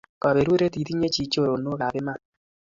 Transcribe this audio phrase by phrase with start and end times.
[0.21, 2.19] Kaperuret itinye chi choronok ap iman